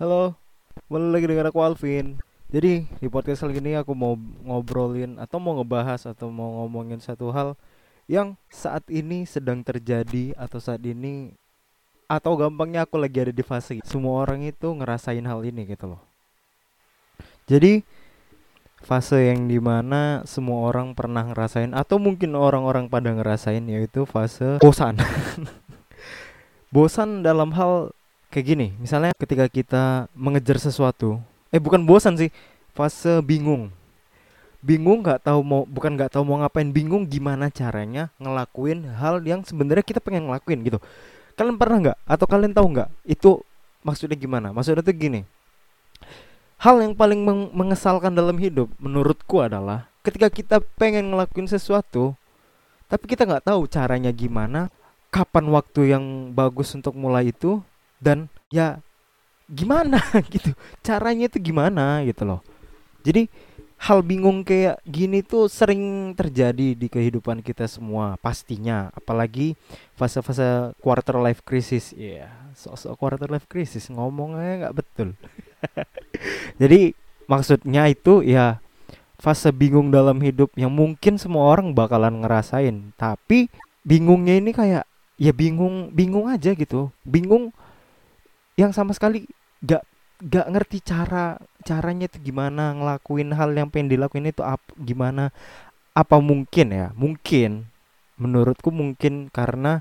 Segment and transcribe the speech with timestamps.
[0.00, 0.32] Halo,
[0.88, 2.16] balik lagi dengan aku Alvin.
[2.48, 7.28] Jadi di podcast kali ini aku mau ngobrolin atau mau ngebahas atau mau ngomongin satu
[7.28, 7.52] hal
[8.08, 11.36] yang saat ini sedang terjadi atau saat ini
[12.08, 16.00] atau gampangnya aku lagi ada di fase semua orang itu ngerasain hal ini gitu loh.
[17.44, 17.84] Jadi
[18.80, 24.64] fase yang di mana semua orang pernah ngerasain atau mungkin orang-orang pada ngerasain yaitu fase
[24.64, 24.96] bosan.
[26.72, 27.92] bosan dalam hal
[28.30, 31.18] kayak gini, misalnya ketika kita mengejar sesuatu,
[31.50, 32.30] eh bukan bosan sih,
[32.72, 33.68] fase bingung.
[34.62, 39.42] Bingung nggak tahu mau bukan nggak tahu mau ngapain, bingung gimana caranya ngelakuin hal yang
[39.42, 40.78] sebenarnya kita pengen ngelakuin gitu.
[41.34, 43.42] Kalian pernah nggak atau kalian tahu nggak itu
[43.82, 44.54] maksudnya gimana?
[44.54, 45.26] Maksudnya tuh gini.
[46.60, 52.12] Hal yang paling meng mengesalkan dalam hidup menurutku adalah ketika kita pengen ngelakuin sesuatu
[52.90, 54.66] tapi kita nggak tahu caranya gimana,
[55.14, 57.62] kapan waktu yang bagus untuk mulai itu
[58.00, 58.80] dan ya
[59.46, 60.00] gimana
[60.34, 60.56] gitu?
[60.80, 62.40] Caranya itu gimana gitu loh.
[63.04, 63.28] Jadi
[63.80, 68.92] hal bingung kayak gini tuh sering terjadi di kehidupan kita semua pastinya.
[68.92, 69.56] Apalagi
[69.96, 71.96] fase-fase quarter life crisis.
[71.96, 75.08] Ya yeah, sosok quarter life crisis ngomongnya nggak betul.
[76.60, 76.92] Jadi
[77.24, 78.60] maksudnya itu ya
[79.20, 82.92] fase bingung dalam hidup yang mungkin semua orang bakalan ngerasain.
[83.00, 83.48] Tapi
[83.80, 84.84] bingungnya ini kayak
[85.16, 86.92] ya bingung bingung aja gitu.
[87.04, 87.56] Bingung
[88.60, 89.24] yang sama sekali
[89.64, 89.80] gak
[90.20, 95.32] gak ngerti cara caranya itu gimana ngelakuin hal yang pengen dilakuin itu ap, gimana
[95.96, 96.92] apa mungkin ya?
[96.92, 97.64] Mungkin
[98.20, 99.80] menurutku mungkin karena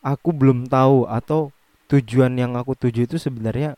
[0.00, 1.52] aku belum tahu atau
[1.92, 3.76] tujuan yang aku tuju itu sebenarnya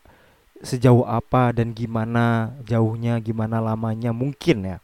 [0.63, 4.77] sejauh apa dan gimana jauhnya gimana lamanya mungkin ya.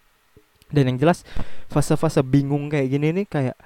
[0.68, 1.24] Dan yang jelas
[1.72, 3.58] fase-fase bingung kayak gini nih kayak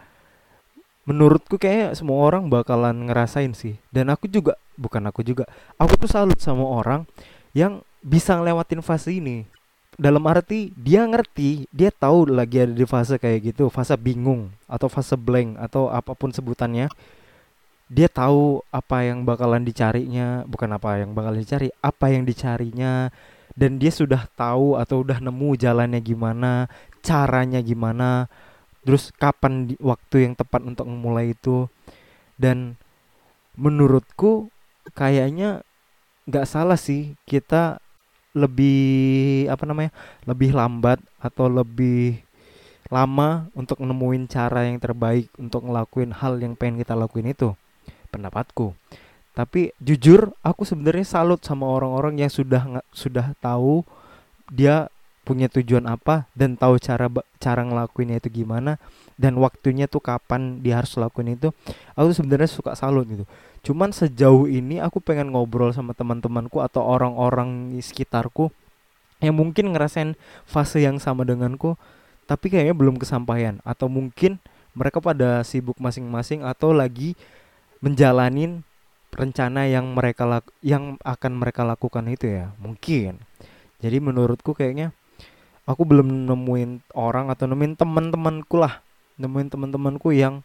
[1.08, 3.78] menurutku kayak semua orang bakalan ngerasain sih.
[3.90, 7.04] Dan aku juga bukan aku juga aku tuh salut sama orang
[7.52, 9.44] yang bisa ngelewatin fase ini.
[10.00, 14.88] Dalam arti dia ngerti dia tahu lagi ada di fase kayak gitu fase bingung atau
[14.88, 16.88] fase blank atau apa pun sebutannya.
[17.90, 23.12] Dia tahu apa yang bakalan dicarinya bukan apa yang bakalan dicari apa yang dicarinya.
[23.60, 26.72] Dan dia sudah tahu atau udah nemu jalannya gimana
[27.04, 28.32] caranya gimana
[28.90, 31.70] terus kapan di, waktu yang tepat untuk memulai itu?
[32.34, 32.74] Dan
[33.54, 34.50] menurutku
[34.98, 35.62] kayaknya
[36.26, 37.78] nggak salah sih kita
[38.34, 39.94] lebih apa namanya
[40.26, 42.26] lebih lambat atau lebih
[42.90, 47.54] lama untuk nemuin cara yang terbaik untuk ngelakuin hal yang pengen kita lakuin itu
[48.10, 48.74] pendapatku.
[49.38, 53.86] Tapi jujur aku sebenarnya salut sama orang-orang yang sudah sudah tahu
[54.50, 54.90] dia
[55.30, 57.06] punya tujuan apa dan tahu cara
[57.38, 58.82] cara ngelakuinnya itu gimana
[59.14, 61.54] dan waktunya tuh kapan dia harus lakuin itu
[61.94, 63.30] aku sebenarnya suka salut gitu.
[63.62, 68.50] Cuman sejauh ini aku pengen ngobrol sama teman-temanku atau orang-orang di sekitarku
[69.22, 70.18] yang mungkin ngerasain
[70.50, 71.78] fase yang sama denganku
[72.26, 74.42] tapi kayaknya belum kesampaian atau mungkin
[74.74, 77.14] mereka pada sibuk masing-masing atau lagi
[77.86, 78.66] menjalanin
[79.14, 83.22] rencana yang mereka yang akan mereka lakukan itu ya mungkin.
[83.80, 84.92] Jadi menurutku kayaknya
[85.70, 88.82] aku belum nemuin orang atau nemuin teman-temanku lah.
[89.22, 90.42] Nemuin teman-temanku yang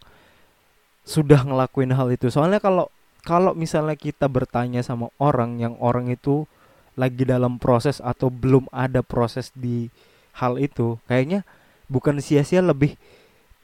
[1.01, 2.29] sudah ngelakuin hal itu.
[2.29, 2.93] Soalnya kalau
[3.25, 6.45] kalau misalnya kita bertanya sama orang yang orang itu
[6.93, 9.89] lagi dalam proses atau belum ada proses di
[10.37, 11.41] hal itu kayaknya
[11.89, 12.95] bukan sia-sia lebih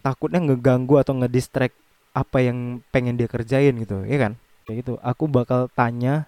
[0.02, 1.78] takutnya ngeganggu atau ngedistract
[2.12, 4.34] apa yang pengen dia kerjain gitu ya kan?
[4.66, 4.94] Kayak gitu.
[5.06, 6.26] Aku bakal tanya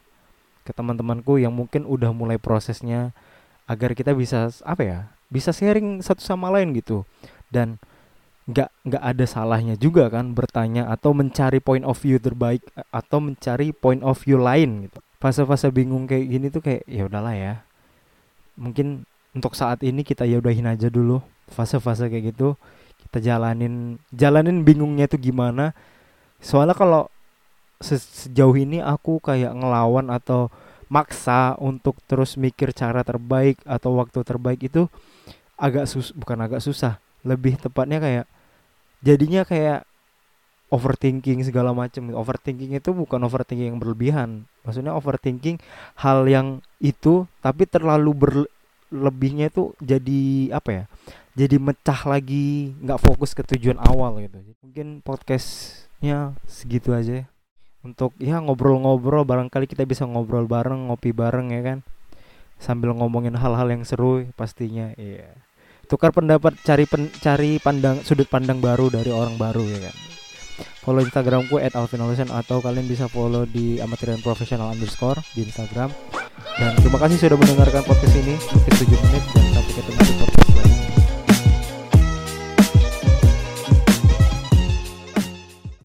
[0.64, 3.12] ke teman-temanku yang mungkin udah mulai prosesnya
[3.68, 5.00] agar kita bisa apa ya
[5.34, 7.02] bisa sharing satu sama lain gitu.
[7.50, 7.82] Dan
[8.44, 12.60] nggak nggak ada salahnya juga kan bertanya atau mencari point of view terbaik
[12.92, 15.00] atau mencari point of view lain gitu.
[15.18, 17.54] Fase-fase bingung kayak gini tuh kayak ya udahlah ya.
[18.60, 22.54] Mungkin untuk saat ini kita ya udahin aja dulu fase-fase kayak gitu.
[23.02, 25.74] Kita jalanin jalanin bingungnya tuh gimana.
[26.44, 27.08] Soalnya kalau
[27.80, 30.48] se sejauh ini aku kayak ngelawan atau
[30.94, 34.86] maksa untuk terus mikir cara terbaik atau waktu terbaik itu
[35.58, 37.02] agak sus bukan agak susah.
[37.26, 38.26] Lebih tepatnya kayak
[39.02, 39.90] jadinya kayak
[40.70, 44.46] overthinking segala macam overthinking itu bukan overthinking yang berlebihan.
[44.62, 45.58] Maksudnya overthinking
[45.98, 50.86] hal yang itu tapi terlalu berlebihnya itu jadi apa ya
[51.34, 54.38] jadi mecah lagi nggak fokus ke tujuan awal gitu.
[54.62, 57.33] Mungkin podcastnya segitu aja ya.
[57.84, 61.80] Untuk ya ngobrol-ngobrol barangkali kita bisa ngobrol bareng ngopi bareng ya kan?
[62.58, 65.28] Sambil ngomongin hal-hal yang seru pastinya iya.
[65.92, 69.96] Tukar pendapat cari pen, cari pandang sudut pandang baru dari orang baru ya kan?
[70.84, 75.92] Follow instagramku at atau kalian bisa follow di amatir profesional underscore di instagram.
[76.60, 78.36] Dan terima kasih sudah mendengarkan podcast ini.
[78.36, 80.24] Mungkin 7 menit dan sampai ketemu